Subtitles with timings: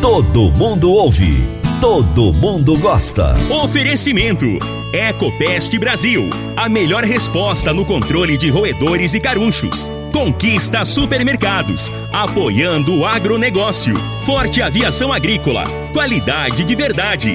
[0.00, 1.46] Todo mundo ouve.
[1.78, 3.36] Todo mundo gosta.
[3.50, 4.46] Oferecimento.
[4.94, 6.30] Ecopest Brasil.
[6.56, 9.90] A melhor resposta no controle de roedores e carunchos.
[10.10, 11.92] Conquista supermercados.
[12.10, 13.94] Apoiando o agronegócio.
[14.24, 15.64] Forte aviação agrícola.
[15.92, 17.34] Qualidade de verdade.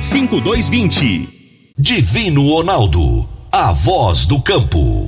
[0.00, 1.28] 5220.
[1.78, 3.28] Divino Ronaldo.
[3.50, 5.06] A voz do campo.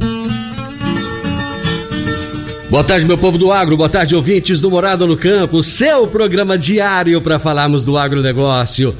[2.71, 6.59] Boa tarde, meu povo do agro, boa tarde, ouvintes do Morado no Campo, seu programa
[6.59, 8.95] diário para falarmos do agronegócio.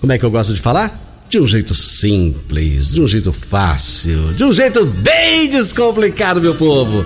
[0.00, 1.24] Como é que eu gosto de falar?
[1.28, 7.04] De um jeito simples, de um jeito fácil, de um jeito bem descomplicado, meu povo.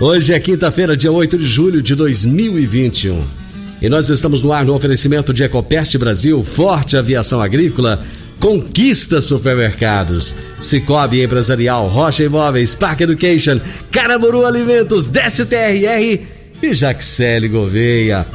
[0.00, 3.43] Hoje é quinta-feira, dia 8 de julho de 2021.
[3.84, 8.02] E nós estamos no ar no oferecimento de Ecopest Brasil, Forte Aviação Agrícola,
[8.40, 16.18] Conquista Supermercados, Cicobi Empresarial, Rocha Imóveis, Park Education, Caramuru Alimentos, Décio TRR
[16.62, 18.26] e Jaxele Gouveia.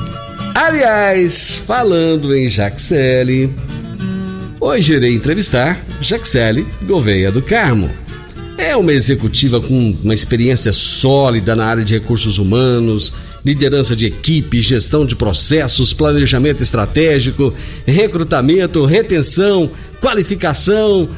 [0.53, 3.52] Aliás, falando em Jaxele,
[4.59, 7.89] hoje irei entrevistar Jaxele Gouveia do Carmo.
[8.55, 13.14] É uma executiva com uma experiência sólida na área de recursos humanos,
[13.44, 17.54] liderança de equipe, gestão de processos, planejamento estratégico,
[17.86, 19.70] recrutamento, retenção,
[20.02, 21.10] qualificação.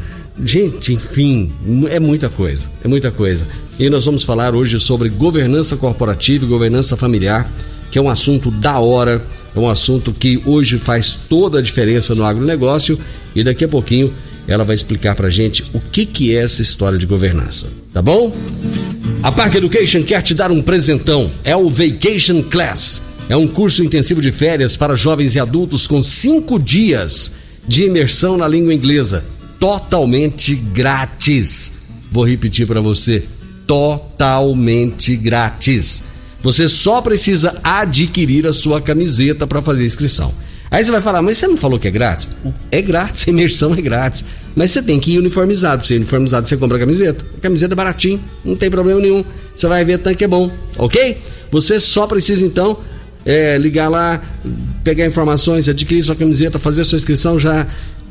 [0.44, 1.52] Gente, enfim,
[1.90, 3.46] é muita coisa, é muita coisa.
[3.80, 7.52] E nós vamos falar hoje sobre governança corporativa e governança familiar,
[7.90, 9.22] que é um assunto da hora,
[9.56, 12.98] é um assunto que hoje faz toda a diferença no agronegócio
[13.36, 14.14] e daqui a pouquinho
[14.48, 18.34] ela vai explicar pra gente o que que é essa história de governança, tá bom?
[19.24, 21.30] A Park Education quer te dar um presentão.
[21.44, 23.04] É o Vacation Class.
[23.30, 27.34] É um curso intensivo de férias para jovens e adultos com cinco dias
[27.68, 29.24] de imersão na língua inglesa,
[29.60, 31.74] totalmente grátis.
[32.12, 33.24] Vou repetir para você:
[33.68, 36.06] totalmente grátis.
[36.42, 40.34] Você só precisa adquirir a sua camiseta para fazer inscrição.
[40.72, 42.28] Aí você vai falar, mas você não falou que é grátis?
[42.72, 44.26] É grátis, a imersão é grátis.
[44.56, 45.80] Mas você tem que ir uniformizado.
[45.80, 47.26] Pra você ir uniformizado, você compra a camiseta.
[47.38, 49.24] A camiseta é baratinho, não tem problema nenhum.
[49.56, 51.18] Você vai ver tanto que é bom, ok?
[51.52, 52.78] Você só precisa então
[53.26, 54.22] é, ligar lá,
[54.84, 57.68] pegar informações, adquirir sua camiseta, fazer sua inscrição, já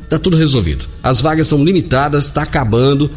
[0.08, 0.86] tá tudo resolvido.
[1.02, 3.10] As vagas são limitadas, está acabando.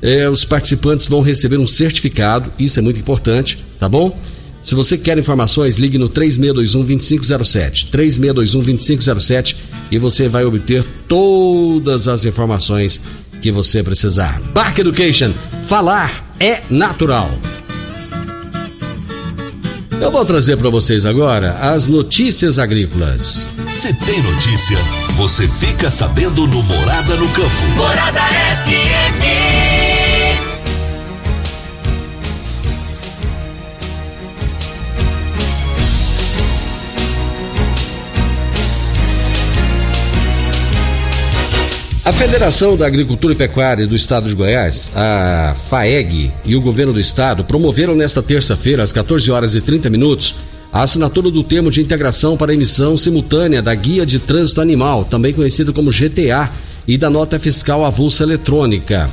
[0.00, 4.18] É, os participantes vão receber um certificado, isso é muito importante, tá bom?
[4.62, 7.90] Se você quer informações, ligue no 3621-2507.
[7.90, 9.56] 3621-2507
[9.90, 13.00] e você vai obter todas as informações
[13.42, 14.40] que você precisar.
[14.54, 15.32] Park Education,
[15.66, 17.30] falar é natural.
[20.00, 23.46] Eu vou trazer para vocês agora as notícias agrícolas.
[23.70, 24.78] Se tem notícia,
[25.16, 27.66] você fica sabendo no Morada no Campo.
[27.76, 29.41] Morada FM.
[42.04, 46.92] A Federação da Agricultura e Pecuária do Estado de Goiás, a FAEG, e o governo
[46.92, 50.34] do estado promoveram nesta terça-feira, às 14 horas e 30 minutos,
[50.72, 55.32] a assinatura do termo de integração para emissão simultânea da Guia de Trânsito Animal, também
[55.32, 56.50] conhecido como GTA,
[56.88, 59.08] e da nota fiscal avulsa eletrônica.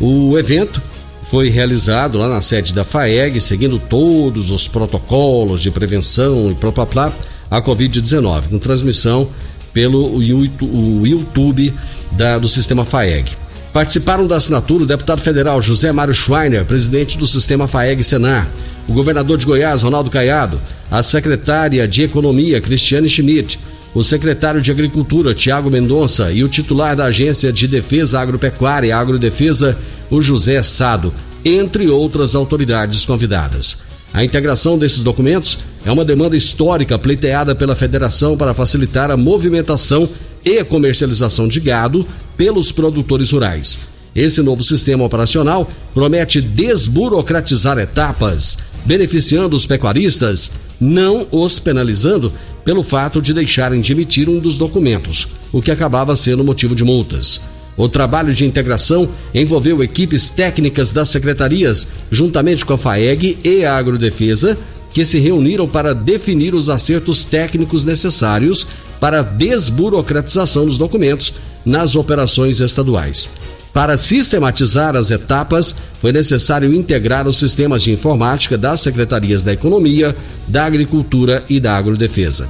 [0.00, 0.80] O evento
[1.28, 7.12] foi realizado lá na sede da FAEG, seguindo todos os protocolos de prevenção e propaplá
[7.50, 9.28] a Covid-19, com transmissão
[9.72, 11.72] pelo YouTube
[12.12, 13.30] da, do sistema FAEG.
[13.72, 18.48] Participaram da assinatura o deputado federal José Mário Schweiner, presidente do sistema FAEG Senar,
[18.88, 23.60] o governador de Goiás, Ronaldo Caiado, a secretária de Economia, Cristiane Schmidt,
[23.94, 28.92] o secretário de Agricultura, Tiago Mendonça, e o titular da Agência de Defesa Agropecuária e
[28.92, 29.78] Agrodefesa,
[30.10, 31.12] o José Sado,
[31.44, 33.89] entre outras autoridades convidadas.
[34.12, 40.08] A integração desses documentos é uma demanda histórica pleiteada pela Federação para facilitar a movimentação
[40.44, 43.90] e comercialização de gado pelos produtores rurais.
[44.14, 52.32] Esse novo sistema operacional promete desburocratizar etapas, beneficiando os pecuaristas, não os penalizando
[52.64, 56.82] pelo fato de deixarem de emitir um dos documentos, o que acabava sendo motivo de
[56.82, 57.40] multas.
[57.80, 63.74] O trabalho de integração envolveu equipes técnicas das secretarias, juntamente com a FAEG e a
[63.74, 64.58] Agrodefesa,
[64.92, 68.66] que se reuniram para definir os acertos técnicos necessários
[69.00, 71.32] para a desburocratização dos documentos
[71.64, 73.30] nas operações estaduais.
[73.72, 80.14] Para sistematizar as etapas, foi necessário integrar os sistemas de informática das secretarias da Economia,
[80.46, 82.46] da Agricultura e da Agrodefesa.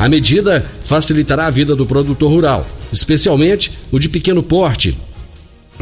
[0.00, 4.96] A medida facilitará a vida do produtor rural, especialmente o de pequeno porte,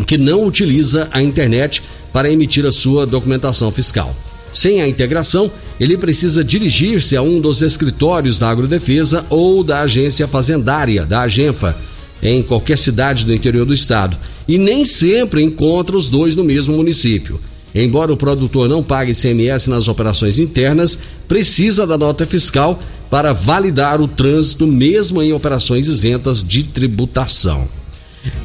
[0.07, 1.83] que não utiliza a internet
[2.13, 4.15] para emitir a sua documentação fiscal.
[4.53, 10.27] Sem a integração, ele precisa dirigir-se a um dos escritórios da Agrodefesa ou da Agência
[10.27, 11.77] Fazendária, da Agenfa,
[12.23, 14.17] em qualquer cidade do interior do estado,
[14.49, 17.39] e nem sempre encontra os dois no mesmo município.
[17.75, 22.81] Embora o produtor não pague ICMS nas operações internas, precisa da nota fiscal
[23.11, 27.69] para validar o trânsito, mesmo em operações isentas de tributação.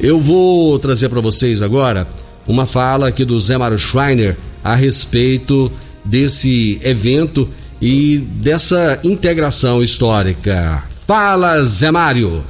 [0.00, 2.06] Eu vou trazer para vocês agora
[2.46, 5.70] uma fala aqui do Zé Mário Schreiner a respeito
[6.04, 7.48] desse evento
[7.80, 10.84] e dessa integração histórica.
[11.06, 12.44] Fala, Zé Mário!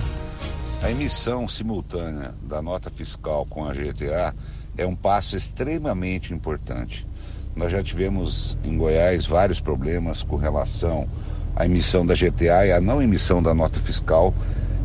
[0.83, 4.35] A emissão simultânea da nota fiscal com a GTA
[4.77, 7.07] é um passo extremamente importante.
[7.55, 11.07] Nós já tivemos em Goiás vários problemas com relação
[11.55, 14.35] à emissão da GTA e à não emissão da nota fiscal.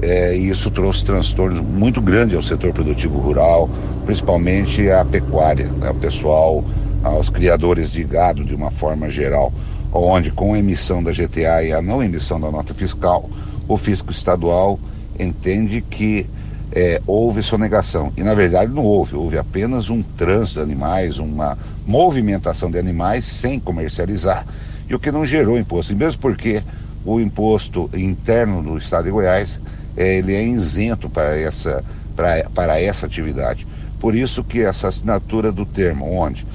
[0.01, 3.67] É, e isso trouxe transtornos muito grandes ao setor produtivo rural,
[4.05, 6.63] principalmente à pecuária, né, ao pessoal,
[7.03, 9.51] aos criadores de gado de uma forma geral,
[9.91, 13.27] onde com a emissão da GTA e a não emissão da nota fiscal,
[13.67, 14.79] o fisco estadual
[15.19, 16.27] entende que
[16.71, 18.11] é, houve sonegação.
[18.15, 23.25] E na verdade não houve, houve apenas um trânsito de animais, uma movimentação de animais
[23.25, 24.45] sem comercializar,
[24.89, 25.93] e o que não gerou imposto.
[25.93, 26.63] E mesmo porque
[27.05, 29.61] o imposto interno do estado de Goiás
[29.95, 31.83] é, ele é isento para essa,
[32.15, 33.65] para, para essa atividade.
[33.99, 36.45] Por isso que essa assinatura do termo, onde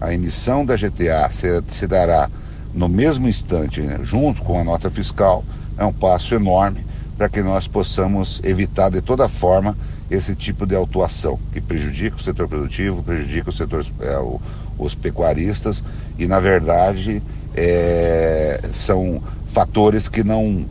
[0.00, 2.30] a emissão da GTA se, se dará
[2.72, 5.44] no mesmo instante, né, junto com a nota fiscal,
[5.78, 6.84] é um passo enorme
[7.16, 9.76] para que nós possamos evitar de toda forma
[10.10, 14.40] esse tipo de autuação que prejudica o setor produtivo, prejudica o setor, é, o,
[14.78, 15.82] os pecuaristas
[16.18, 17.22] e na verdade
[17.54, 20.64] é, são fatores que não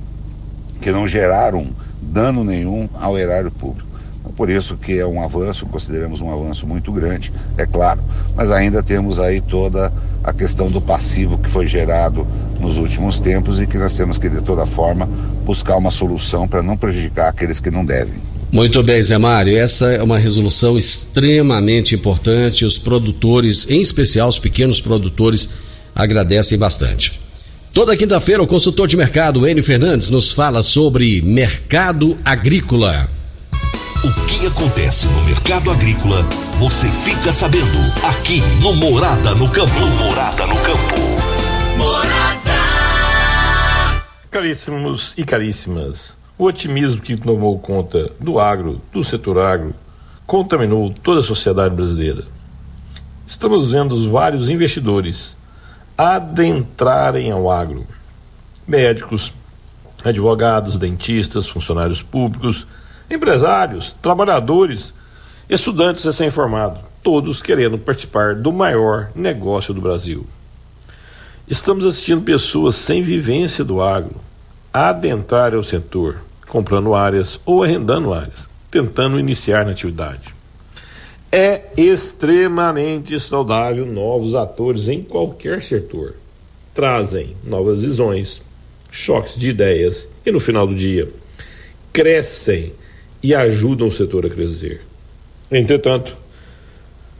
[0.82, 1.68] que não geraram
[2.02, 3.94] dano nenhum ao erário público.
[4.36, 8.02] Por isso que é um avanço, consideramos um avanço muito grande, é claro,
[8.36, 12.26] mas ainda temos aí toda a questão do passivo que foi gerado
[12.60, 15.08] nos últimos tempos e que nós temos que, de toda forma,
[15.46, 18.33] buscar uma solução para não prejudicar aqueles que não devem.
[18.54, 19.58] Muito bem, Zé Mário.
[19.58, 22.64] Essa é uma resolução extremamente importante.
[22.64, 25.56] Os produtores, em especial os pequenos produtores,
[25.96, 27.20] agradecem bastante.
[27.74, 33.10] Toda quinta-feira, o consultor de mercado Enio Fernandes nos fala sobre mercado agrícola.
[34.04, 36.22] O que acontece no mercado agrícola,
[36.60, 39.80] você fica sabendo aqui no Morada no Campo.
[39.98, 41.00] Morada no Campo.
[41.76, 42.54] Morada.
[44.30, 49.74] Caríssimos e caríssimas, o otimismo que tomou conta do agro, do setor agro,
[50.26, 52.26] contaminou toda a sociedade brasileira.
[53.26, 55.38] Estamos vendo os vários investidores
[55.98, 57.86] adentrarem ao agro.
[58.68, 59.34] Médicos,
[60.04, 62.68] advogados, dentistas, funcionários públicos,
[63.10, 64.94] empresários, trabalhadores,
[65.48, 70.26] estudantes recém-formados, todos querendo participar do maior negócio do Brasil.
[71.48, 74.16] Estamos assistindo pessoas sem vivência do agro
[74.74, 80.34] adentrar ao setor, comprando áreas ou arrendando áreas, tentando iniciar na atividade.
[81.32, 86.16] É extremamente saudável novos atores em qualquer setor.
[86.74, 88.42] Trazem novas visões,
[88.90, 91.08] choques de ideias e, no final do dia,
[91.92, 92.74] crescem
[93.22, 94.82] e ajudam o setor a crescer.
[95.52, 96.18] Entretanto,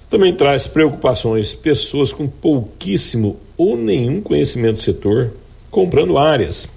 [0.10, 5.34] também traz preocupações, pessoas com pouquíssimo ou nenhum conhecimento do setor
[5.72, 6.70] comprando áreas,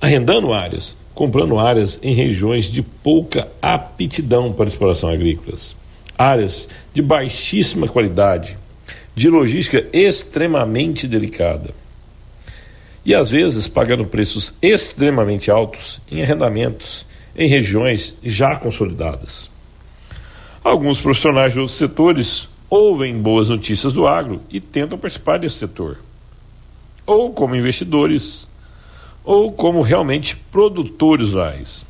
[0.00, 5.76] arrendando áreas, comprando áreas em regiões de pouca aptidão para exploração agrícolas,
[6.16, 8.56] áreas de baixíssima qualidade,
[9.14, 11.74] de logística extremamente delicada.
[13.04, 19.50] E às vezes pagando preços extremamente altos em arrendamentos em regiões já consolidadas.
[20.62, 25.98] Alguns profissionais de outros setores ouvem boas notícias do agro e tentam participar desse setor.
[27.06, 28.46] ou como investidores,
[29.30, 31.86] ou como realmente produtores rurais.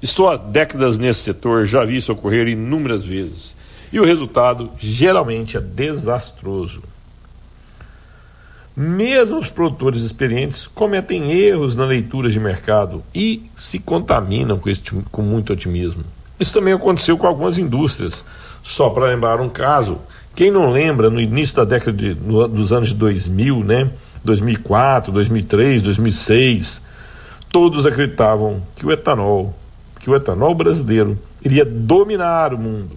[0.00, 3.54] Estou há décadas nesse setor, já vi isso ocorrer inúmeras vezes.
[3.92, 6.82] E o resultado geralmente é desastroso.
[8.74, 14.92] Mesmo os produtores experientes cometem erros na leitura de mercado e se contaminam com, este,
[15.12, 16.02] com muito otimismo.
[16.40, 18.24] Isso também aconteceu com algumas indústrias.
[18.62, 19.98] Só para lembrar um caso,
[20.34, 23.90] quem não lembra, no início da década de, no, dos anos de 2000, né?
[24.26, 26.82] 2004, 2003, 2006,
[27.50, 29.54] todos acreditavam que o etanol,
[29.98, 32.96] que o etanol brasileiro iria dominar o mundo.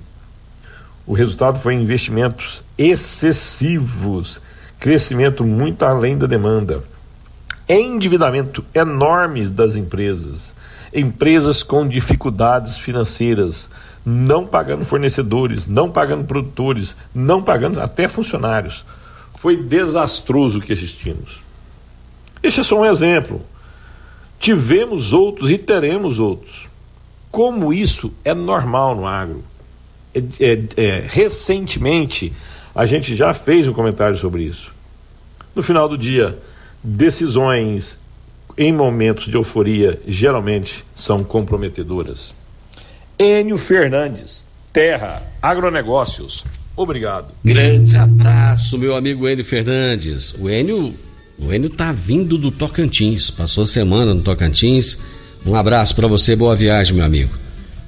[1.08, 4.42] O resultado foi investimentos excessivos,
[4.80, 6.84] crescimento muito além da demanda,
[7.68, 10.56] endividamento enorme das empresas,
[10.94, 13.70] empresas com dificuldades financeiras,
[14.06, 18.86] não pagando fornecedores, não pagando produtores, não pagando até funcionários.
[19.34, 21.42] Foi desastroso que assistimos.
[22.42, 23.42] Este é só um exemplo.
[24.40, 26.68] Tivemos outros e teremos outros.
[27.32, 29.44] Como isso é normal no agro.
[30.14, 32.34] É, é, é, recentemente,
[32.74, 34.74] a gente já fez um comentário sobre isso.
[35.54, 36.38] No final do dia,
[36.84, 38.00] decisões
[38.58, 42.36] em momentos de euforia geralmente são comprometedoras.
[43.18, 46.44] Enio Fernandes, Terra, Agronegócios.
[46.80, 47.28] Obrigado.
[47.44, 50.34] Grande abraço, meu amigo Enio Fernandes.
[50.40, 50.96] O Enio,
[51.38, 55.00] o Enio tá vindo do Tocantins, passou semana no Tocantins.
[55.46, 57.38] Um abraço para você, boa viagem, meu amigo.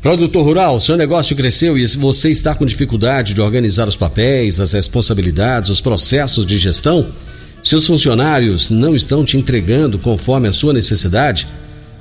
[0.01, 4.73] Produtor rural, seu negócio cresceu e você está com dificuldade de organizar os papéis, as
[4.73, 7.07] responsabilidades, os processos de gestão?
[7.63, 11.47] Seus funcionários não estão te entregando conforme a sua necessidade?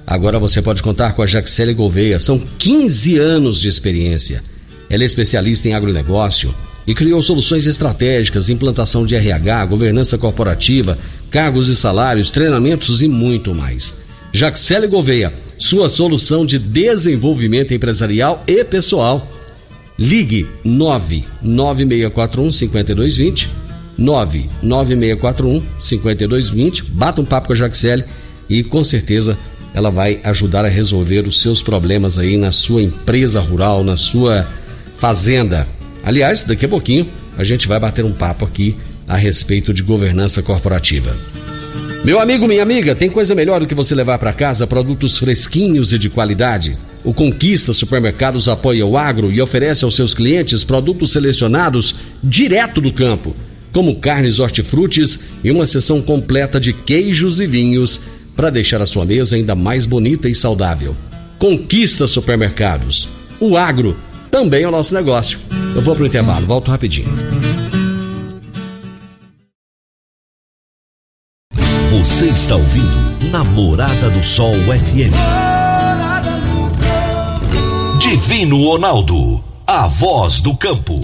[0.05, 2.19] Agora você pode contar com a Jaxele Gouveia.
[2.19, 4.43] São 15 anos de experiência.
[4.89, 6.53] Ela é especialista em agronegócio
[6.91, 10.99] e criou soluções estratégicas, implantação de RH, governança corporativa,
[11.31, 14.01] cargos e salários, treinamentos e muito mais.
[14.33, 19.25] Jaxele Gouveia, sua solução de desenvolvimento empresarial e pessoal.
[19.97, 23.49] Ligue 99641 5220
[23.97, 26.83] 99641 5220.
[26.87, 28.03] Bata um papo com a Jaxele
[28.49, 29.39] e com certeza
[29.73, 34.45] ela vai ajudar a resolver os seus problemas aí na sua empresa rural, na sua
[34.97, 35.69] fazenda.
[36.05, 38.77] Aliás, daqui a pouquinho a gente vai bater um papo aqui
[39.07, 41.15] a respeito de governança corporativa.
[42.05, 45.93] Meu amigo, minha amiga, tem coisa melhor do que você levar para casa produtos fresquinhos
[45.93, 46.79] e de qualidade.
[47.05, 52.93] O Conquista Supermercados apoia o agro e oferece aos seus clientes produtos selecionados direto do
[52.93, 53.37] campo,
[53.73, 58.03] como carnes hortifrutis e uma seção completa de queijos e vinhos
[58.35, 60.97] para deixar a sua mesa ainda mais bonita e saudável.
[61.39, 63.09] Conquista Supermercados.
[63.39, 63.97] O agro
[64.31, 65.39] também é o nosso negócio.
[65.75, 67.09] Eu vou para o intervalo, volto rapidinho.
[71.91, 75.13] Você está ouvindo Namorada do Sol FM.
[78.01, 81.01] Divino Ronaldo, a voz do campo.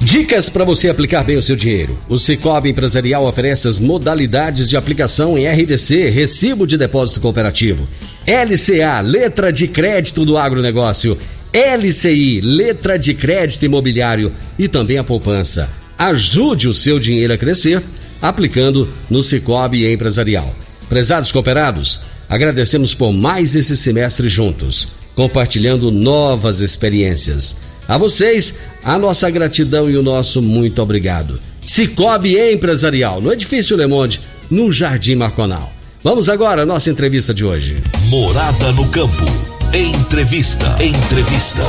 [0.00, 1.98] Dicas para você aplicar bem o seu dinheiro.
[2.08, 7.88] O Cicobi Empresarial oferece as modalidades de aplicação em RDC, Recibo de Depósito Cooperativo,
[8.26, 11.18] LCA, Letra de Crédito do Agronegócio,
[11.52, 15.70] LCI, Letra de Crédito Imobiliário e também a poupança.
[15.98, 17.82] Ajude o seu dinheiro a crescer
[18.20, 20.54] aplicando no Cicobi Empresarial.
[20.88, 27.60] Prezados cooperados, agradecemos por mais esse semestre juntos, compartilhando novas experiências.
[27.86, 31.40] A vocês, a nossa gratidão e o nosso muito obrigado.
[31.60, 35.72] Cicobi Empresarial, no Edifício Le Monde, no Jardim Marconal.
[36.02, 37.76] Vamos agora à nossa entrevista de hoje.
[38.08, 39.47] Morada no campo.
[39.74, 40.66] Entrevista.
[40.82, 41.62] Entrevista.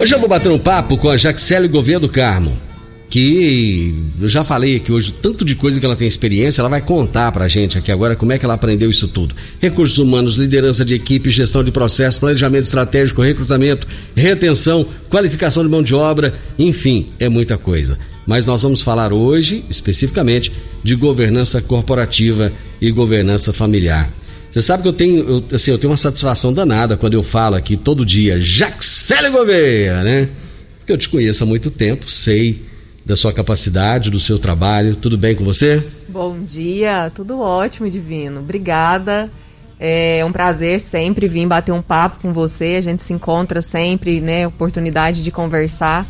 [0.00, 2.66] Hoje eu vou bater um papo com a Jaxele Gouveia do Carmo
[3.08, 6.82] que eu já falei aqui hoje, tanto de coisa que ela tem experiência, ela vai
[6.82, 9.34] contar pra gente aqui agora como é que ela aprendeu isso tudo.
[9.58, 15.82] Recursos humanos, liderança de equipe, gestão de processo, planejamento estratégico, recrutamento, retenção, qualificação de mão
[15.82, 17.98] de obra, enfim, é muita coisa.
[18.26, 24.10] Mas nós vamos falar hoje, especificamente, de governança corporativa e governança familiar.
[24.56, 27.56] Você sabe que eu tenho, eu, assim, eu tenho uma satisfação danada quando eu falo
[27.56, 30.30] aqui todo dia, Jaxele Gouveia, né?
[30.78, 32.64] Porque eu te conheço há muito tempo, sei
[33.04, 34.96] da sua capacidade, do seu trabalho.
[34.96, 35.86] Tudo bem com você?
[36.08, 38.40] Bom dia, tudo ótimo, Divino.
[38.40, 39.30] Obrigada.
[39.78, 42.76] É um prazer sempre vir bater um papo com você.
[42.78, 44.46] A gente se encontra sempre, né?
[44.46, 46.06] Oportunidade de conversar.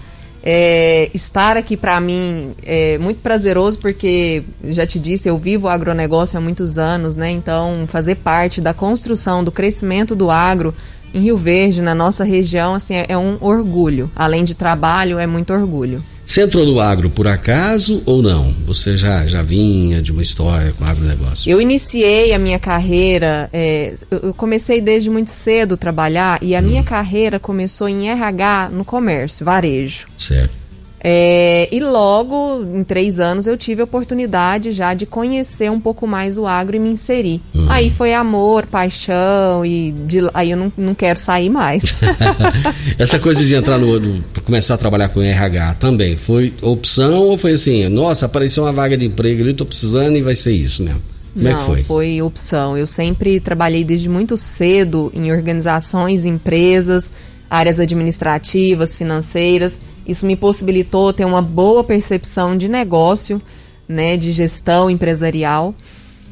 [0.48, 5.68] É, estar aqui para mim é muito prazeroso porque já te disse eu vivo o
[5.68, 7.28] agronegócio há muitos anos, né?
[7.32, 10.72] Então fazer parte da construção do crescimento do agro
[11.12, 14.08] em Rio Verde, na nossa região, assim é, é um orgulho.
[14.14, 16.00] Além de trabalho, é muito orgulho.
[16.26, 18.52] Você entrou no agro por acaso ou não?
[18.66, 21.48] Você já, já vinha de uma história com agronegócio?
[21.48, 26.58] Eu iniciei a minha carreira, é, eu comecei desde muito cedo a trabalhar e a
[26.58, 26.62] hum.
[26.62, 30.08] minha carreira começou em RH no comércio, varejo.
[30.16, 30.65] Certo.
[31.08, 36.04] É, e logo, em três anos, eu tive a oportunidade já de conhecer um pouco
[36.04, 37.40] mais o agro e me inserir.
[37.54, 37.70] Uhum.
[37.70, 41.94] Aí foi amor, paixão e de, aí eu não, não quero sair mais.
[42.98, 47.38] Essa coisa de entrar no, no, começar a trabalhar com RH também foi opção ou
[47.38, 50.82] foi assim, nossa, apareceu uma vaga de emprego ali, estou precisando e vai ser isso
[50.82, 51.00] mesmo?
[51.34, 51.84] Como não, é que foi?
[51.84, 52.76] foi opção.
[52.76, 57.12] Eu sempre trabalhei desde muito cedo em organizações, empresas,
[57.48, 63.40] áreas administrativas, financeiras isso me possibilitou ter uma boa percepção de negócio,
[63.88, 65.74] né, de gestão empresarial.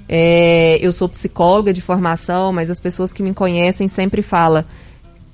[0.08, 4.64] É, eu sou psicóloga de formação, mas as pessoas que me conhecem sempre falam,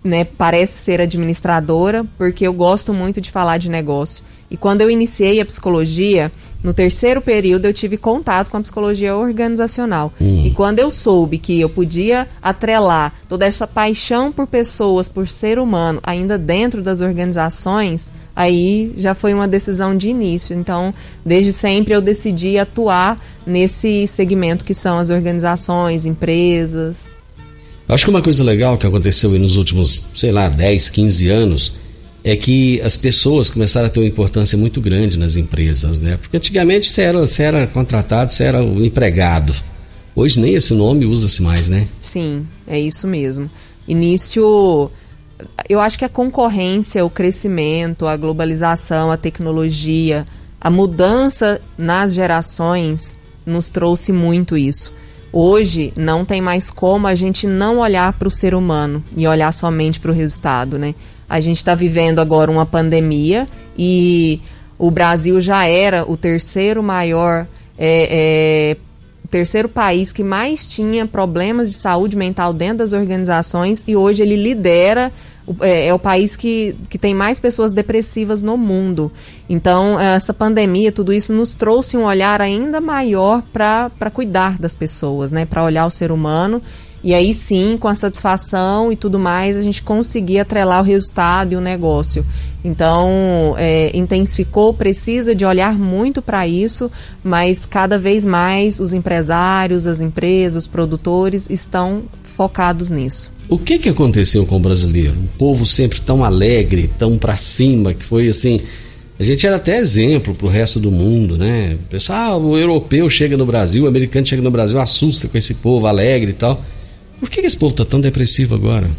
[0.03, 4.25] né, parece ser administradora, porque eu gosto muito de falar de negócio.
[4.51, 6.33] E quando eu iniciei a psicologia,
[6.63, 10.13] no terceiro período eu tive contato com a psicologia organizacional.
[10.21, 10.45] Hum.
[10.47, 15.59] E quando eu soube que eu podia atrelar toda essa paixão por pessoas, por ser
[15.59, 20.55] humano, ainda dentro das organizações, aí já foi uma decisão de início.
[20.55, 20.93] Então,
[21.25, 27.13] desde sempre eu decidi atuar nesse segmento que são as organizações, empresas.
[27.89, 31.80] Acho que uma coisa legal que aconteceu nos últimos, sei lá, 10, 15 anos
[32.31, 36.17] é que as pessoas começaram a ter uma importância muito grande nas empresas, né?
[36.17, 39.53] Porque antigamente você era, você era contratado, você era o empregado.
[40.15, 41.89] Hoje nem esse nome usa-se mais, né?
[42.01, 43.51] Sim, é isso mesmo.
[43.89, 44.91] Início,
[45.69, 50.25] eu acho que a concorrência, o crescimento, a globalização, a tecnologia,
[50.61, 54.93] a mudança nas gerações nos trouxe muito isso.
[55.33, 59.53] Hoje não tem mais como a gente não olhar para o ser humano e olhar
[59.53, 60.95] somente para o resultado, né?
[61.31, 63.47] A gente está vivendo agora uma pandemia
[63.79, 64.41] e
[64.77, 67.47] o Brasil já era o terceiro maior,
[67.79, 68.77] é, é,
[69.31, 74.35] terceiro país que mais tinha problemas de saúde mental dentro das organizações e hoje ele
[74.35, 75.13] lidera
[75.61, 79.11] é, é, o país que, que tem mais pessoas depressivas no mundo.
[79.49, 85.31] Então, essa pandemia, tudo isso nos trouxe um olhar ainda maior para cuidar das pessoas,
[85.33, 85.47] né?
[85.47, 86.61] Para olhar o ser humano
[87.03, 91.53] e aí sim, com a satisfação e tudo mais, a gente conseguia atrelar o resultado
[91.53, 92.25] e o negócio.
[92.63, 96.91] Então, é, intensificou, precisa de olhar muito para isso,
[97.25, 103.31] mas cada vez mais os empresários, as empresas, os produtores estão focados nisso.
[103.49, 105.15] O que, que aconteceu com o brasileiro?
[105.19, 108.61] Um povo sempre tão alegre, tão para cima, que foi assim.
[109.19, 111.75] A gente era até exemplo para o resto do mundo, né?
[111.75, 115.37] O pessoal, ah, o europeu chega no Brasil, o americano chega no Brasil, assusta com
[115.37, 116.63] esse povo alegre e tal.
[117.21, 118.91] Por que esse povo está tão depressivo agora?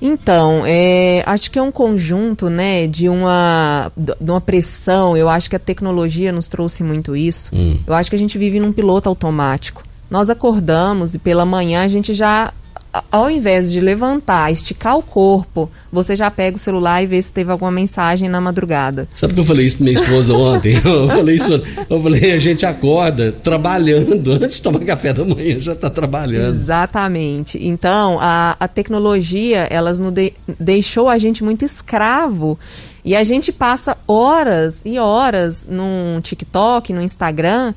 [0.00, 5.16] Então, é, acho que é um conjunto, né, de uma, de uma pressão.
[5.16, 7.50] Eu acho que a tecnologia nos trouxe muito isso.
[7.54, 7.78] Hum.
[7.86, 9.82] Eu acho que a gente vive num piloto automático.
[10.10, 12.52] Nós acordamos e pela manhã a gente já
[13.10, 17.32] ao invés de levantar, esticar o corpo, você já pega o celular e vê se
[17.32, 19.08] teve alguma mensagem na madrugada.
[19.12, 20.74] Sabe que eu falei isso pra minha esposa ontem?
[20.84, 21.52] Eu falei isso,
[21.88, 26.48] eu falei, a gente acorda trabalhando, antes de tomar café da manhã já está trabalhando.
[26.48, 27.58] Exatamente.
[27.60, 32.58] Então, a, a tecnologia, elas nos de, deixou a gente muito escravo.
[33.04, 37.74] E a gente passa horas e horas no TikTok, no Instagram,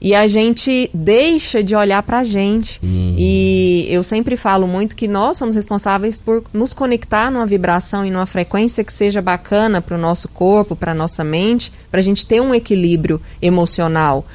[0.00, 2.78] e a gente deixa de olhar para a gente.
[2.82, 3.14] Uhum.
[3.18, 8.10] E eu sempre falo muito que nós somos responsáveis por nos conectar numa vibração e
[8.10, 12.26] numa frequência que seja bacana para o nosso corpo, para nossa mente, para a gente
[12.26, 14.26] ter um equilíbrio emocional.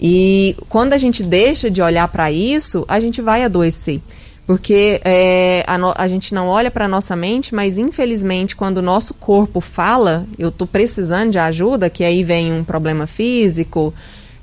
[0.00, 4.00] E quando a gente deixa de olhar para isso, a gente vai adoecer.
[4.46, 8.82] Porque é, a, no, a, gente não olha para nossa mente, mas infelizmente, quando o
[8.82, 13.92] nosso corpo fala, eu estou precisando de ajuda, que aí vem um problema físico,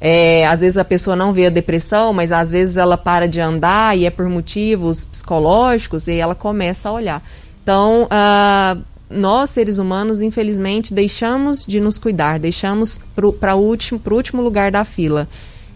[0.07, 3.41] é, às vezes a pessoa não vê a depressão, mas às vezes ela para de
[3.41, 7.23] andar e é por motivos psicológicos e ela começa a olhar.
[7.63, 13.01] Então, uh, nós seres humanos, infelizmente, deixamos de nos cuidar, deixamos
[13.39, 15.27] para o último, último lugar da fila.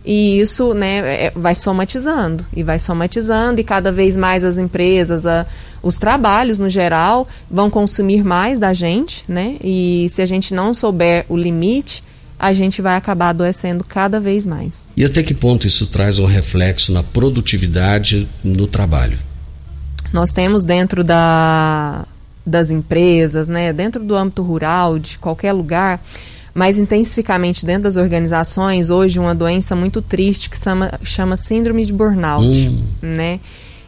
[0.05, 5.25] E isso né, é, vai somatizando, e vai somatizando, e cada vez mais as empresas,
[5.25, 5.43] a,
[5.81, 9.55] os trabalhos no geral, vão consumir mais da gente, né?
[9.59, 12.03] E se a gente não souber o limite,
[12.39, 14.84] a gente vai acabar adoecendo cada vez mais.
[14.95, 19.19] E até que ponto isso traz um reflexo na produtividade no trabalho?
[20.13, 22.08] Nós temos dentro da,
[22.45, 26.02] das empresas, né, dentro do âmbito rural, de qualquer lugar,
[26.54, 31.93] mais intensificamente dentro das organizações, hoje uma doença muito triste que chama, chama síndrome de
[31.93, 32.84] burnout, hum.
[33.02, 33.39] né?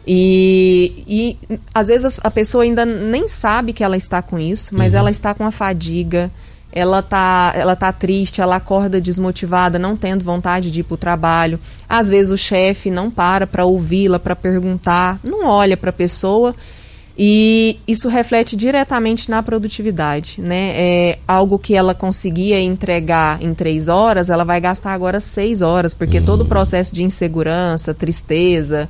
[0.06, 4.92] E, e às vezes a pessoa ainda nem sabe que ela está com isso, mas
[4.92, 4.98] uhum.
[4.98, 6.30] ela está com a fadiga,
[6.72, 10.98] ela tá, ela tá triste, ela acorda desmotivada, não tendo vontade de ir para o
[10.98, 11.60] trabalho.
[11.88, 16.54] Às vezes o chefe não para para ouvi-la, para perguntar, não olha para a pessoa
[17.16, 20.72] e isso reflete diretamente na produtividade, né?
[20.74, 25.92] É algo que ela conseguia entregar em três horas, ela vai gastar agora seis horas,
[25.92, 26.24] porque uhum.
[26.24, 28.88] todo o processo de insegurança, tristeza,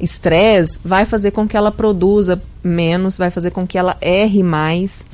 [0.00, 5.06] estresse vai fazer com que ela produza menos, vai fazer com que ela erre mais.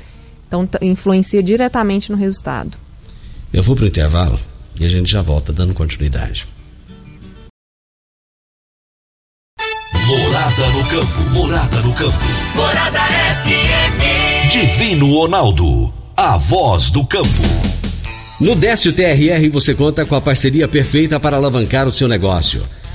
[0.55, 2.79] Então influencia diretamente no resultado.
[3.53, 4.39] Eu vou para o intervalo
[4.79, 6.47] e a gente já volta dando continuidade.
[10.07, 12.19] Morada no campo, morada no campo.
[12.55, 14.51] Morada FM.
[14.53, 17.29] Divino Ronaldo, a voz do campo.
[18.41, 22.63] No Décio TRR você conta com a parceria perfeita para alavancar o seu negócio.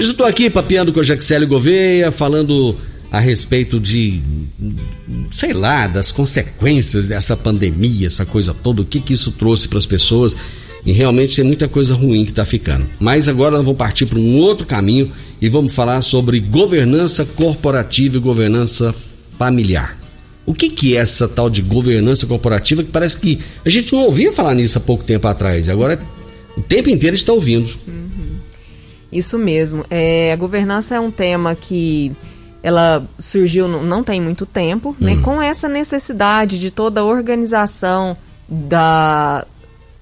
[0.00, 2.74] Hoje eu estou aqui papeando com o Jaxélio Gouveia, falando
[3.12, 4.22] a respeito de,
[5.30, 9.76] sei lá, das consequências dessa pandemia, essa coisa toda, o que, que isso trouxe para
[9.76, 10.34] as pessoas.
[10.86, 12.86] E realmente tem muita coisa ruim que está ficando.
[12.98, 18.16] Mas agora nós vamos partir para um outro caminho e vamos falar sobre governança corporativa
[18.16, 18.94] e governança
[19.38, 20.00] familiar.
[20.46, 24.04] O que, que é essa tal de governança corporativa que parece que a gente não
[24.04, 25.68] ouvia falar nisso há pouco tempo atrás.
[25.68, 26.00] Agora
[26.56, 27.68] o tempo inteiro está ouvindo.
[29.12, 29.84] Isso mesmo.
[29.90, 32.12] É, a governança é um tema que
[32.62, 35.22] ela surgiu não tem muito tempo, né, hum.
[35.22, 39.46] com essa necessidade de toda a organização da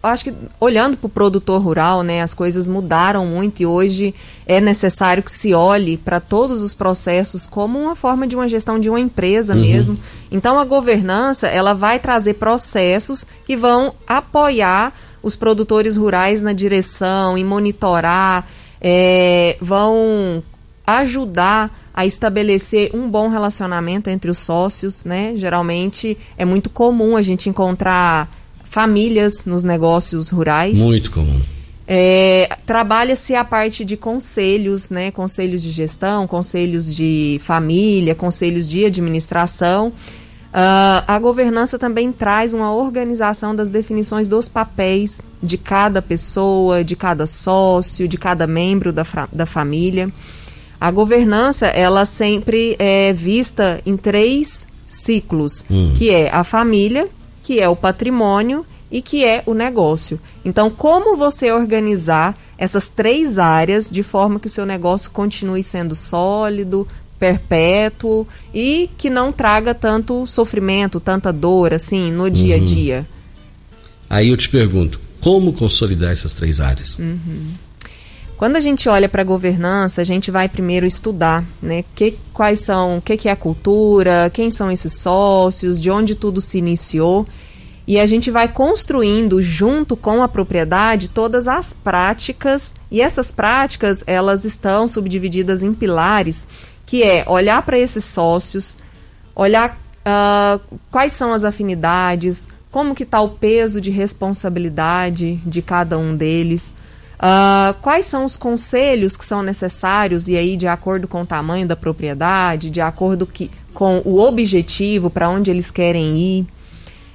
[0.02, 4.14] acho que olhando para o produtor rural, né, as coisas mudaram muito e hoje
[4.46, 8.78] é necessário que se olhe para todos os processos como uma forma de uma gestão
[8.78, 9.60] de uma empresa uhum.
[9.60, 9.98] mesmo.
[10.30, 14.92] Então a governança ela vai trazer processos que vão apoiar
[15.22, 18.46] os produtores rurais na direção e monitorar
[18.80, 20.42] é, vão
[20.86, 25.34] ajudar a estabelecer um bom relacionamento entre os sócios, né?
[25.36, 28.28] Geralmente é muito comum a gente encontrar
[28.64, 30.78] famílias nos negócios rurais.
[30.78, 31.40] Muito comum.
[31.86, 35.10] É, Trabalha-se a parte de conselhos, né?
[35.10, 39.92] Conselhos de gestão, conselhos de família, conselhos de administração.
[40.48, 46.96] Uh, a governança também traz uma organização das definições dos papéis de cada pessoa, de
[46.96, 50.10] cada sócio, de cada membro da, da família.
[50.80, 55.94] A governança, ela sempre é vista em três ciclos, hum.
[55.98, 57.08] que é a família,
[57.42, 60.18] que é o patrimônio e que é o negócio.
[60.44, 65.94] Então, como você organizar essas três áreas de forma que o seu negócio continue sendo
[65.94, 72.64] sólido, perpétuo e que não traga tanto sofrimento, tanta dor assim no dia a uhum.
[72.64, 73.06] dia.
[74.08, 76.98] Aí eu te pergunto, como consolidar essas três áreas?
[76.98, 77.52] Uhum.
[78.38, 81.84] Quando a gente olha para a governança, a gente vai primeiro estudar, né?
[81.96, 86.14] Que, quais são, o que, que é a cultura, quem são esses sócios, de onde
[86.14, 87.26] tudo se iniciou.
[87.84, 94.04] E a gente vai construindo junto com a propriedade todas as práticas, e essas práticas,
[94.06, 96.46] elas estão subdivididas em pilares
[96.88, 98.74] que é olhar para esses sócios,
[99.36, 105.98] olhar uh, quais são as afinidades, como que está o peso de responsabilidade de cada
[105.98, 106.72] um deles,
[107.18, 111.68] uh, quais são os conselhos que são necessários e aí de acordo com o tamanho
[111.68, 116.46] da propriedade, de acordo que, com o objetivo para onde eles querem ir.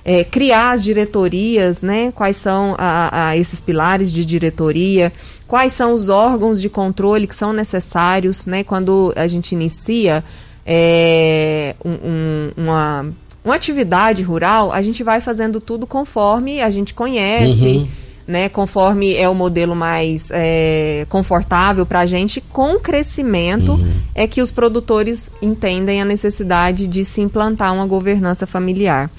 [0.05, 2.11] É, criar as diretorias, né?
[2.13, 5.11] Quais são a, a esses pilares de diretoria?
[5.53, 8.63] quais são os órgãos de controle que são necessários, né?
[8.63, 10.23] Quando a gente inicia
[10.65, 13.05] é, um, um, uma,
[13.45, 17.65] uma atividade rural, a gente vai fazendo tudo conforme a gente conhece.
[17.65, 17.87] Uhum.
[18.25, 23.91] Né, conforme é o modelo mais é, confortável para a gente, com crescimento uhum.
[24.15, 29.11] é que os produtores entendem a necessidade de se implantar uma governança familiar.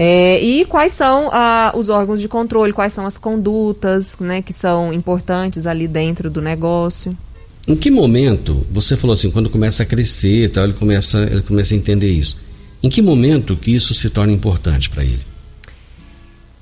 [0.00, 4.52] É, e quais são ah, os órgãos de controle, quais são as condutas né, que
[4.52, 7.18] são importantes ali dentro do negócio.
[7.66, 11.74] Em que momento, você falou assim, quando começa a crescer, tal, ele, começa, ele começa
[11.74, 12.44] a entender isso.
[12.80, 15.26] Em que momento que isso se torna importante para ele?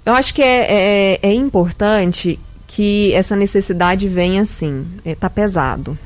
[0.07, 5.99] Eu acho que é, é, é, importante que essa necessidade venha assim, é, tá pesado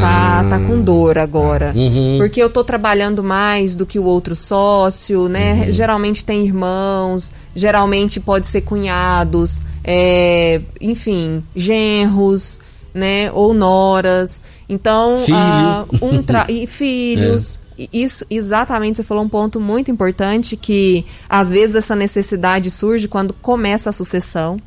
[0.00, 1.72] tá, ah, tá com dor agora.
[1.74, 2.16] Uhum.
[2.18, 5.64] Porque eu tô trabalhando mais do que o outro sócio, né?
[5.66, 5.72] Uhum.
[5.72, 9.62] Geralmente tem irmãos, geralmente pode ser cunhados.
[9.84, 12.58] é, enfim, genros,
[12.92, 13.30] né?
[13.32, 14.42] Ou noras.
[14.68, 15.36] Então, Filho.
[15.38, 17.58] ah, um tra- e filhos.
[17.78, 23.06] E Isso, exatamente, você falou um ponto muito importante que às vezes essa necessidade surge
[23.06, 24.58] quando começa a sucessão,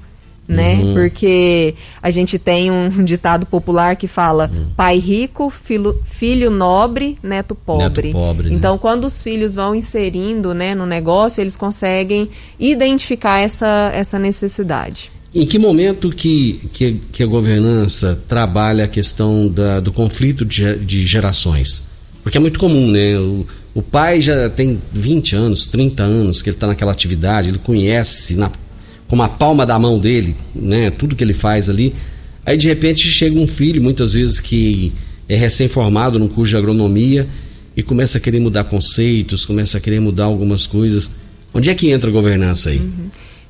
[0.49, 0.73] né?
[0.73, 0.93] Uhum.
[0.95, 4.65] Porque a gente tem um ditado popular que fala Uhum.
[4.75, 8.07] pai rico, filho, filho nobre, neto pobre.
[8.07, 8.55] Neto pobre, né?
[8.55, 12.27] Então, quando os filhos vão inserindo né, no negócio, eles conseguem
[12.59, 15.12] identificar essa, essa necessidade.
[15.35, 20.75] Em que momento que, que, que a governança trabalha a questão da- do conflito de,
[20.79, 21.88] de gerações?
[22.23, 23.15] Porque é muito comum, né?
[23.19, 27.59] O, o pai já tem 20 anos, 30 anos que ele está naquela atividade, ele
[27.59, 28.51] conhece na,
[29.09, 30.91] como a palma da mão dele, né?
[30.91, 31.93] Tudo que ele faz ali.
[32.45, 34.93] Aí de repente chega um filho, muitas vezes que
[35.27, 37.27] é recém-formado num curso de agronomia
[37.75, 41.09] e começa a querer mudar conceitos, começa a querer mudar algumas coisas.
[41.53, 42.81] Onde é que entra a governança aí?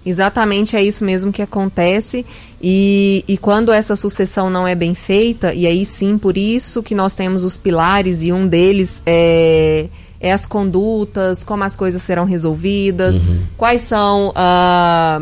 [0.06, 2.26] Exatamente é isso mesmo que acontece.
[2.62, 6.96] E, e quando essa sucessão não é bem feita, e aí sim, por isso que
[6.96, 9.88] nós temos os pilares, e um deles é,
[10.20, 13.16] é as condutas, como as coisas serão resolvidas,
[13.58, 15.20] quais são ah,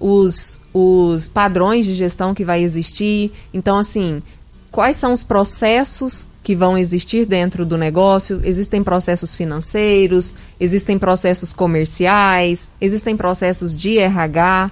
[0.00, 3.32] os, os padrões de gestão que vai existir.
[3.54, 4.22] Então, assim,
[4.70, 8.40] quais são os processos que vão existir dentro do negócio.
[8.44, 14.70] Existem processos financeiros, existem processos comerciais, existem processos de RH.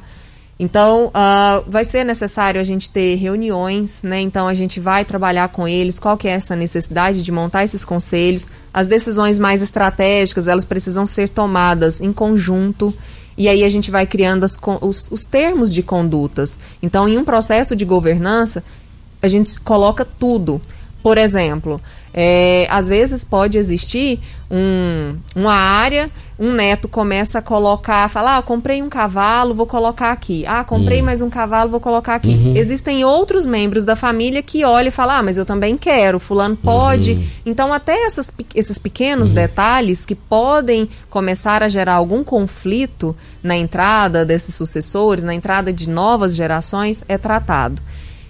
[0.58, 4.20] Então, ah, vai ser necessário a gente ter reuniões, né?
[4.20, 7.84] Então, a gente vai trabalhar com eles, qual que é essa necessidade de montar esses
[7.84, 8.46] conselhos.
[8.72, 12.94] As decisões mais estratégicas, elas precisam ser tomadas em conjunto.
[13.36, 16.58] E aí a gente vai criando as os, os termos de condutas.
[16.80, 18.62] Então, em um processo de governança,
[19.20, 20.62] a gente coloca tudo.
[21.02, 21.80] Por exemplo,
[22.16, 28.42] é, às vezes pode existir um- uma área, um neto começa a colocar, fala, ah,
[28.42, 30.44] comprei um cavalo, vou colocar aqui.
[30.46, 32.52] Ah, comprei mais um cavalo, vou colocar aqui.
[32.56, 36.56] Existem outros membros da família que olham e falam, ah, mas eu também quero, fulano
[36.56, 37.14] pode.
[37.44, 44.24] Então, até essas esses pequenos detalhes que podem começar a gerar algum conflito na entrada
[44.24, 47.82] desses sucessores, na entrada de novas gerações, é tratado.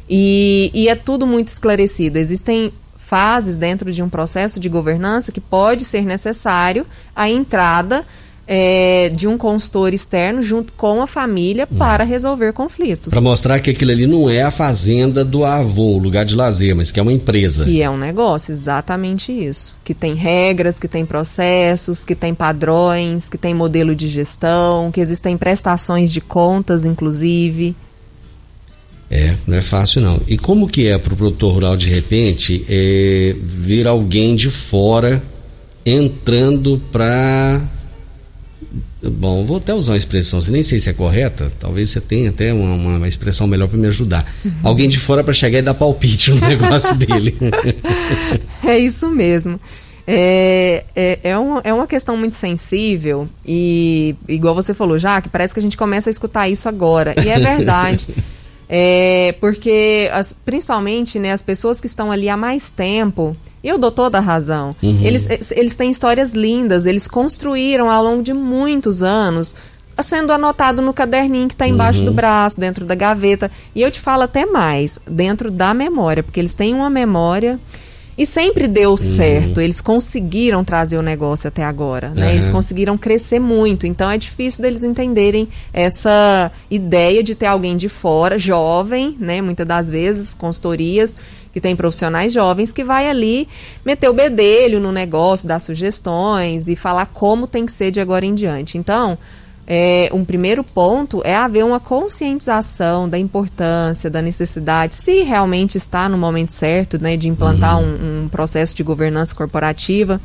[0.09, 2.19] E, e é tudo muito esclarecido.
[2.19, 2.73] Existem
[3.07, 8.05] fases dentro de um processo de governança que pode ser necessário a entrada
[8.47, 13.11] é, de um consultor externo junto com a família para resolver conflitos.
[13.11, 16.77] Para mostrar que aquilo ali não é a fazenda do avô, o lugar de lazer,
[16.77, 17.65] mas que é uma empresa.
[17.65, 19.75] Que é um negócio, exatamente isso.
[19.83, 25.01] Que tem regras, que tem processos, que tem padrões, que tem modelo de gestão, que
[25.01, 27.75] existem prestações de contas, inclusive.
[29.17, 30.21] É, não é fácil não.
[30.27, 35.23] E como que é pro produtor rural de repente é, ver alguém de fora
[35.87, 37.63] entrando pra
[39.07, 42.31] Bom, vou até usar uma expressão, assim, nem sei se é correta, talvez você tenha
[42.31, 44.25] até uma, uma- expressão melhor para me ajudar.
[44.63, 47.37] Alguém de fora para chegar e dar palpite no negócio dele.
[48.67, 49.61] É isso mesmo.
[50.07, 55.29] É, é, é, um- é uma questão muito sensível e, igual você falou, já que
[55.29, 57.15] parece que a gente começa a escutar isso agora.
[57.23, 58.07] E é verdade.
[58.77, 63.93] É, porque, as- principalmente, né, as pessoas que estão ali há mais tempo, eu dou
[63.93, 64.75] toda a razão.
[65.07, 69.55] Eles, eles têm histórias lindas, eles construíram ao longo de muitos anos,
[70.03, 73.49] sendo anotado no caderninho que está embaixo do braço, dentro da gaveta.
[73.77, 77.61] E eu te falo até mais, dentro da memória, porque eles têm uma memória.
[78.17, 79.61] E sempre deu certo.
[79.61, 82.33] Eles conseguiram trazer o negócio até agora, né?
[82.33, 82.55] Eles Aham.
[82.55, 83.87] conseguiram crescer muito.
[83.87, 89.43] Então é difícil deles entenderem essa ideia de ter alguém de fora, jovem, né?
[89.43, 91.17] Muitas das vezes, consultorias
[91.53, 93.47] que tem profissionais jovens que vai ali
[93.85, 98.27] meter o bedelho no negócio, dar sugestões e falar como tem que ser de agora
[98.27, 98.77] em diante.
[98.77, 99.17] Então,
[99.67, 106.09] é, um primeiro ponto é haver uma conscientização da importância, da necessidade, se realmente está
[106.09, 110.21] no momento certo, né, de implantar um, um processo de governança corporativa.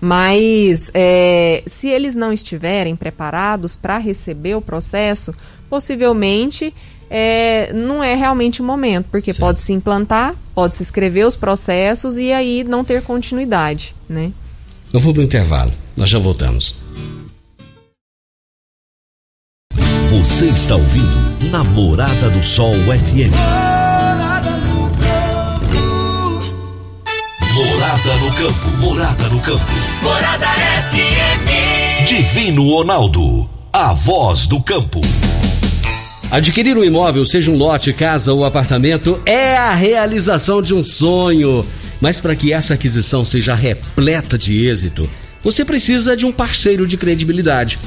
[0.00, 5.34] Mas é, se eles não estiverem preparados para receber o processo,
[5.68, 6.72] possivelmente
[7.10, 12.16] é, não é realmente o momento, porque pode se implantar, pode se escrever os processos
[12.16, 14.30] e aí não ter continuidade, né?
[14.92, 16.76] Eu vou pro intervalo, nós já voltamos.
[20.18, 23.32] Você está ouvindo Namorada do Sol FM.
[27.54, 29.64] Morada no campo, morada no campo.
[30.02, 30.46] Morada
[30.90, 32.04] FM.
[32.04, 35.00] Divino Ronaldo, a voz do campo.
[36.32, 41.64] Adquirir um imóvel, seja um lote, casa ou apartamento, é a realização de um sonho.
[42.00, 45.08] Mas para que essa aquisição seja repleta de êxito,
[45.44, 47.78] você precisa de um parceiro de credibilidade.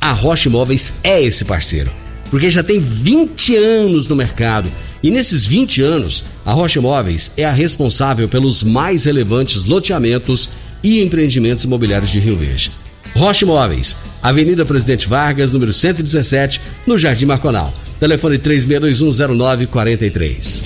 [0.00, 1.90] A Rocha Imóveis é esse parceiro.
[2.30, 4.70] porque já tem 20 anos no mercado.
[5.02, 10.50] E nesses 20 anos, a Rocha Imóveis é a responsável pelos mais relevantes loteamentos
[10.82, 12.70] e empreendimentos imobiliários de Rio Verde.
[13.16, 17.74] Rocha Imóveis, Avenida Presidente Vargas, número 117, no Jardim Marconal.
[17.98, 20.62] Telefone 36210943.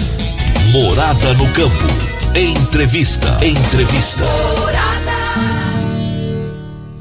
[0.70, 1.86] Morada no campo.
[2.36, 3.38] Entrevista.
[3.42, 4.24] Entrevista.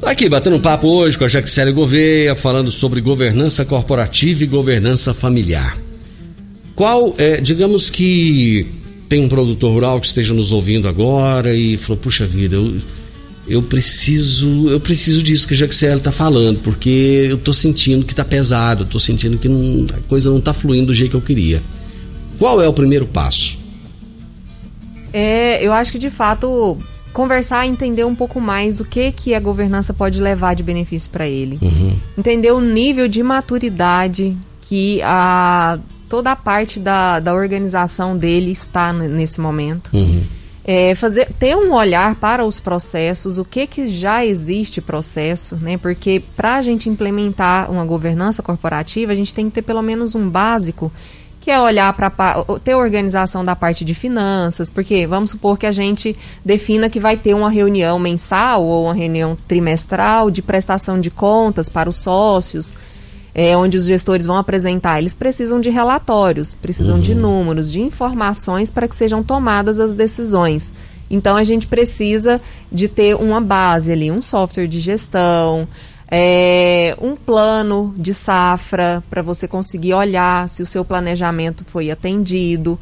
[0.05, 5.13] Aqui, batendo um papo hoje com a Jaxele Gouveia, falando sobre governança corporativa e governança
[5.13, 5.77] familiar.
[6.75, 8.67] Qual é, digamos que
[9.07, 12.81] tem um produtor rural que esteja nos ouvindo agora e falou, puxa vida, eu,
[13.47, 18.13] eu preciso, eu preciso disso que a Jaxele está falando, porque eu estou sentindo que
[18.13, 21.21] está pesado, estou sentindo que não, a coisa não está fluindo do jeito que eu
[21.21, 21.61] queria.
[22.37, 23.57] Qual é o primeiro passo?
[25.13, 26.77] É, eu acho que de fato
[27.13, 31.27] conversar, entender um pouco mais o que que a governança pode levar de benefício para
[31.27, 31.95] ele, Uhum.
[32.17, 35.77] entender o nível de maturidade que a
[36.09, 39.89] toda a parte da, da organização dele está nesse momento.
[39.93, 40.23] Uhum.
[40.65, 45.77] É, fazer ter um olhar para os processos, o que que já existe processo, né?
[45.77, 50.15] Porque para a gente implementar uma governança corporativa, a gente tem que ter pelo menos
[50.15, 50.89] um básico,
[51.43, 52.09] que é olhar para
[52.63, 57.17] ter organização da parte de finanças, porque vamos supor que a gente defina que vai
[57.17, 62.73] ter uma reunião mensal ou uma reunião trimestral de prestação de contas para os sócios
[63.35, 68.71] é, onde os gestores vão apresentar, eles precisam de relatórios, precisam de números, de informações
[68.71, 70.73] para que sejam tomadas as decisões.
[71.09, 72.39] Então a gente precisa
[72.71, 75.67] de ter uma base ali, um software de gestão,
[76.15, 82.79] é, um plano de safra para você conseguir olhar se o seu planejamento foi atendido,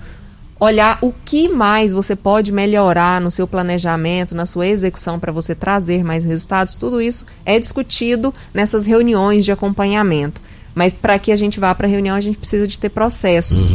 [0.59, 5.55] olhar o que mais você pode melhorar no seu planejamento, na sua execução para você
[5.55, 10.41] trazer mais resultados, tudo isso é discutido nessas reuniões de acompanhamento.
[10.75, 13.69] Mas para que a gente vá para a reunião, a gente precisa de ter processos.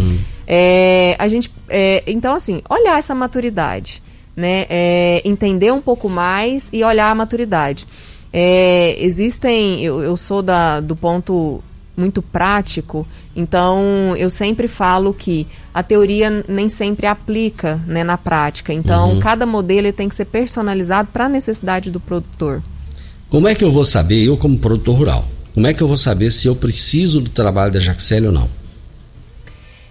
[0.46, 4.02] É, a gente, é, então, assim, olhar essa maturidade,
[4.34, 4.66] né?
[4.68, 7.86] É, entender um pouco mais e olhar a maturidade.
[8.32, 11.62] É, existem, eu, eu sou da, do ponto
[11.96, 18.72] muito prático, então eu sempre falo que a teoria nem sempre aplica né, na prática.
[18.72, 22.62] Então, cada modelo tem que ser personalizado para a necessidade do produtor.
[23.28, 25.96] Como é que eu vou saber, eu como produtor rural, como é que eu vou
[25.96, 28.48] saber se eu preciso do trabalho da Jaxele ou não?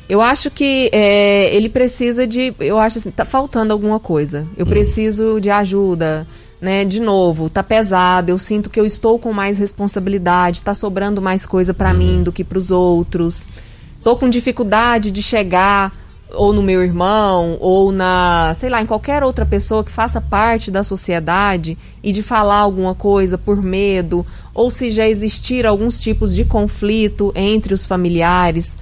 [0.08, 2.54] Eu acho que é, ele precisa de.
[2.60, 4.48] Eu acho assim, tá faltando alguma coisa.
[4.56, 6.28] Eu preciso de ajuda,
[6.66, 6.84] né?
[6.84, 11.46] De novo, tá pesado, eu sinto que eu estou com mais responsabilidade, tá sobrando mais
[11.46, 13.48] coisa para mim do que para os outros.
[14.04, 15.94] Tô com dificuldade de chegar
[16.34, 20.72] ou no meu irmão, ou na, sei lá, em qualquer outra pessoa que faça parte
[20.72, 26.34] da sociedade e de falar alguma coisa por medo, ou se já existir alguns tipos
[26.34, 28.76] de conflito entre os familiares.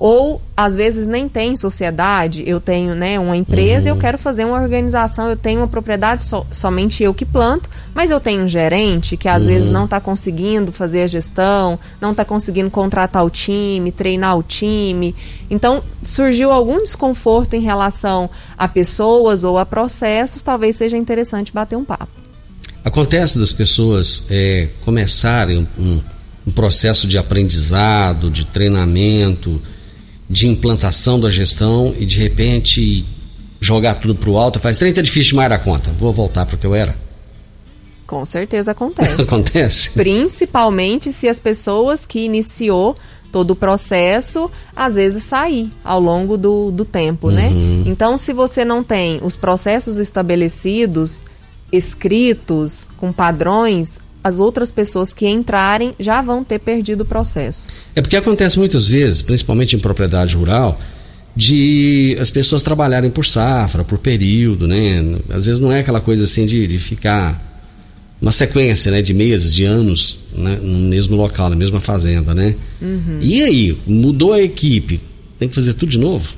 [0.00, 4.60] Ou às vezes nem tem sociedade, eu tenho né, uma empresa, eu quero fazer uma
[4.62, 9.16] organização, eu tenho uma propriedade so- somente eu que planto, mas eu tenho um gerente
[9.16, 13.90] que às vezes não está conseguindo fazer a gestão, não está conseguindo contratar o time,
[13.90, 15.16] treinar o time.
[15.50, 21.74] Então surgiu algum desconforto em relação a pessoas ou a processos, talvez seja interessante bater
[21.74, 22.06] um papo.
[22.84, 26.00] Acontece das pessoas é, começarem um,
[26.46, 29.60] um processo de aprendizado, de treinamento,
[30.28, 33.06] de implantação da gestão e de repente
[33.60, 36.58] jogar tudo pro alto, faz 30 é difícil demais da conta, vou voltar para o
[36.58, 36.94] que eu era.
[38.06, 39.20] Com certeza acontece.
[39.20, 39.90] Acontece.
[39.90, 42.96] Principalmente se as pessoas que iniciou
[43.30, 47.50] todo o processo, às vezes sair ao longo do, do tempo, né?
[47.84, 51.22] Então, se você não tem os processos estabelecidos,
[51.70, 57.68] escritos, com padrões, as outras pessoas que entrarem já vão ter perdido o processo.
[57.96, 60.78] É porque acontece muitas vezes, principalmente em propriedade rural,
[61.34, 65.16] de as pessoas trabalharem por safra, por período, né?
[65.30, 67.46] Às vezes não é aquela coisa assim de, de ficar
[68.20, 72.56] uma sequência, né, de meses, de anos, né, no mesmo local, na mesma fazenda, né?
[73.20, 75.00] E aí, mudou a equipe,
[75.38, 76.28] tem que fazer tudo de novo?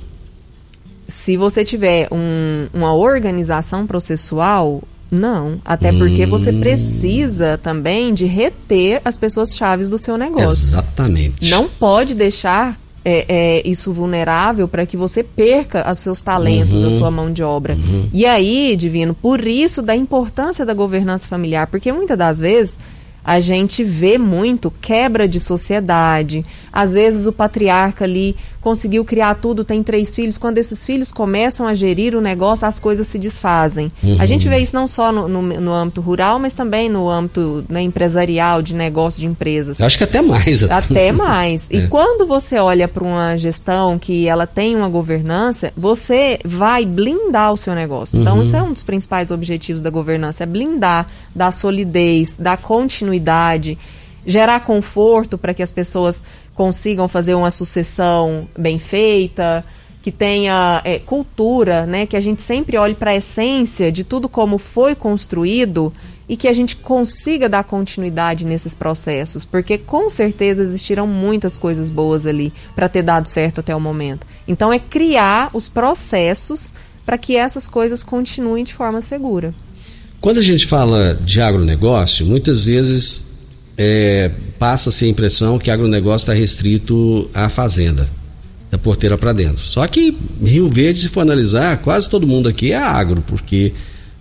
[1.06, 5.60] Se você tiver um- uma organização processual, não.
[5.64, 10.50] Até porque você precisa também de reter as pessoas chaves do seu negócio.
[10.50, 11.50] Exatamente.
[11.50, 16.90] Não pode deixar é, é, isso vulnerável para que você perca os seus talentos, a
[16.90, 17.76] sua mão de obra.
[18.12, 22.76] E aí, Divino, por isso da importância da governança familiar, porque muitas das vezes
[23.24, 26.44] a gente vê muito quebra de sociedade.
[26.72, 30.38] Às vezes o patriarca ali conseguiu criar tudo, tem três filhos.
[30.38, 33.90] Quando esses filhos começam a gerir o negócio, as coisas se desfazem.
[34.02, 34.16] Uhum.
[34.20, 37.64] A gente vê isso não só no, no, no âmbito rural, mas também no âmbito
[37.68, 39.80] né, empresarial, de negócio de empresas.
[39.80, 40.62] Eu acho que até mais.
[40.70, 41.68] Até mais.
[41.72, 41.76] é.
[41.76, 47.52] E quando você olha para uma gestão que ela tem uma governança, você vai blindar
[47.52, 48.20] o seu negócio.
[48.20, 48.42] Então, uhum.
[48.42, 53.09] esse é um dos principais objetivos da governança, é blindar, dar solidez, dar continuidade
[54.24, 56.22] gerar conforto para que as pessoas
[56.54, 59.64] consigam fazer uma sucessão bem feita,
[60.02, 64.28] que tenha é, cultura, né, que a gente sempre olhe para a essência de tudo
[64.28, 65.92] como foi construído
[66.28, 71.90] e que a gente consiga dar continuidade nesses processos, porque com certeza existiram muitas coisas
[71.90, 74.26] boas ali para ter dado certo até o momento.
[74.46, 76.72] Então é criar os processos
[77.04, 79.52] para que essas coisas continuem de forma segura.
[80.20, 83.24] Quando a gente fala de agronegócio, muitas vezes
[83.78, 88.06] é, passa-se a impressão que agronegócio está restrito à fazenda,
[88.70, 89.64] da porteira para dentro.
[89.64, 90.14] Só que
[90.44, 93.72] Rio Verde, se for analisar, quase todo mundo aqui é agro, porque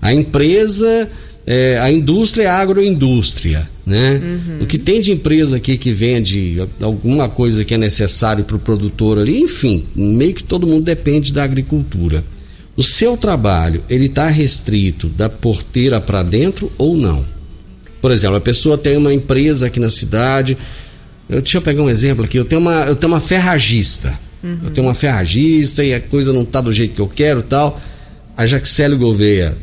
[0.02, 1.10] a empresa,
[1.46, 3.70] é, a indústria é agroindústria.
[3.86, 4.22] Né?
[4.24, 4.64] Uhum.
[4.64, 8.60] O que tem de empresa aqui que vende alguma coisa que é necessário para o
[8.60, 12.24] produtor ali, enfim, meio que todo mundo depende da agricultura.
[12.80, 17.26] O seu trabalho, ele está restrito da porteira para dentro ou não?
[18.02, 20.58] Por exemplo, a pessoa tem uma empresa aqui na cidade.
[21.30, 22.38] Eu, deixa eu pegar um exemplo aqui.
[22.38, 24.18] Eu tenho uma, eu tenho uma ferragista.
[24.42, 24.60] Uhum.
[24.64, 27.82] Eu tenho uma ferragista e a coisa não está do jeito que eu quero tal.
[28.38, 29.58] A Jaxélio Gouveia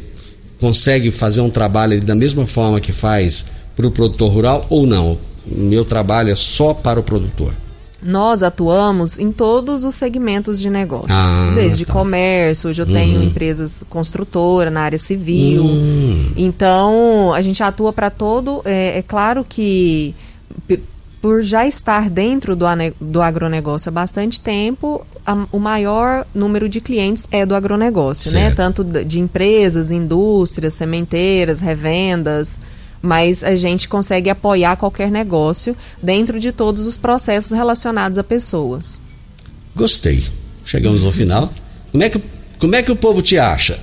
[0.60, 5.16] consegue fazer um trabalho da mesma forma que faz para o produtor rural ou não?
[5.46, 7.54] Meu trabalho é só para o produtor.
[8.03, 11.09] Nós atuamos em todos os segmentos de negócio.
[11.11, 11.92] Ah, desde tá.
[11.92, 12.92] comércio, hoje eu uhum.
[12.92, 15.62] tenho empresas construtoras na área civil.
[15.62, 16.32] Uhum.
[16.36, 18.61] Então, a gente atua para todo.
[18.64, 20.14] É, é, claro que
[21.22, 22.66] por já estar dentro do,
[23.01, 28.40] do agronegócio há bastante tempo, a, o maior número de clientes é do agronegócio, né?
[28.40, 28.51] certo.
[28.51, 28.55] né?
[28.57, 32.61] Tanto de empresas, indústrias, sementeiras, revendas
[33.07, 39.00] mas a gente consegue apoiar qualquer negócio dentro de todos os processos relacionados a pessoas.
[39.74, 40.24] Gostei.
[40.64, 41.52] Chegamos ao final.
[41.92, 42.20] Como é que,
[42.59, 43.78] como é que o povo te acha?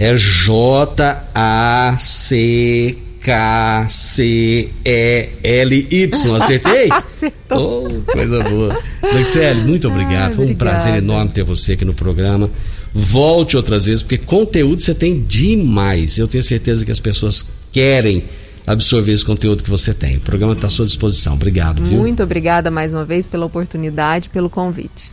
[0.00, 1.26] É J-A-C-K-C-E-L-Y.
[6.36, 6.88] Acertei?
[6.90, 7.86] Acertou.
[7.86, 8.74] Oh, coisa boa.
[9.12, 10.36] Jaxele, muito obrigado.
[10.36, 12.48] Foi um prazer enorme ter você aqui no programa.
[12.94, 16.16] Volte outras vezes, porque conteúdo você tem demais.
[16.16, 18.24] Eu tenho certeza que as pessoas querem
[18.66, 20.16] absorver esse conteúdo que você tem.
[20.16, 21.34] O programa está à sua disposição.
[21.34, 21.84] Obrigado.
[21.84, 21.98] Viu?
[21.98, 25.12] Muito obrigada mais uma vez pela oportunidade, pelo convite.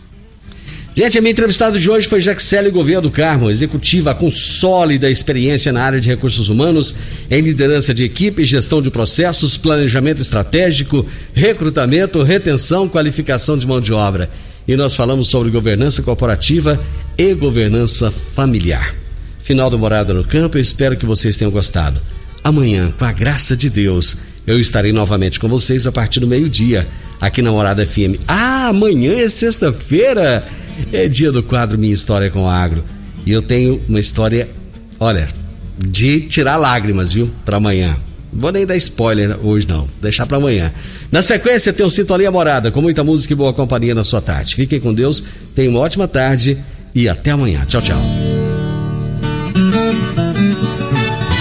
[0.98, 5.72] Gente, a minha entrevistada de hoje foi Jaxele Gouveia do Carmo, executiva com sólida experiência
[5.72, 6.96] na área de recursos humanos,
[7.30, 13.94] em liderança de equipe, gestão de processos, planejamento estratégico, recrutamento, retenção, qualificação de mão de
[13.94, 14.28] obra.
[14.68, 16.84] E nós falamos sobre governança corporativa
[17.16, 18.96] e governança familiar.
[19.44, 22.02] Final do Morada no Campo, eu espero que vocês tenham gostado.
[22.44, 24.18] Amanhã, com a graça de Deus,
[24.48, 26.88] eu estarei novamente com vocês a partir do meio-dia,
[27.22, 28.18] aqui na Morada FM.
[28.28, 30.44] Ah, amanhã é sexta-feira!
[30.92, 32.84] É dia do quadro Minha História com o Agro.
[33.26, 34.50] E eu tenho uma história,
[35.00, 35.28] olha,
[35.78, 37.30] de tirar lágrimas, viu?
[37.46, 37.96] Para amanhã.
[38.32, 39.88] Não vou nem dar spoiler hoje, não.
[40.02, 40.72] Deixar para amanhã.
[41.12, 44.56] Na sequência, tem o Sintonia Morada, com muita música e boa companhia na sua tarde.
[44.56, 45.24] Fiquem com Deus,
[45.56, 46.58] tenham uma ótima tarde
[46.94, 47.66] e até amanhã.
[47.66, 48.02] Tchau, tchau.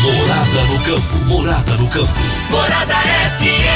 [0.02, 2.12] Morada no campo, morada no campo.
[2.50, 3.75] Morada FM.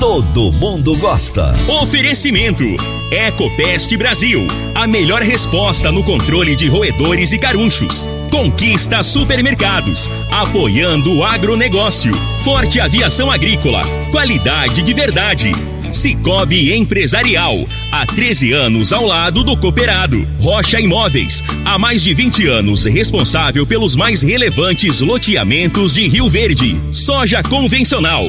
[0.00, 1.54] todo mundo gosta.
[1.82, 2.64] Oferecimento:
[3.12, 4.46] Ecopest Brasil.
[4.74, 8.08] A melhor resposta no controle de roedores e carunchos.
[8.30, 10.10] Conquista Supermercados.
[10.30, 12.14] Apoiando o agronegócio.
[12.42, 13.82] Forte Aviação Agrícola.
[14.10, 15.52] Qualidade de verdade.
[15.92, 20.24] Cicobi Empresarial, há 13 anos ao lado do cooperado.
[20.40, 26.80] Rocha Imóveis, há mais de 20 anos responsável pelos mais relevantes loteamentos de Rio Verde.
[26.92, 28.28] Soja convencional.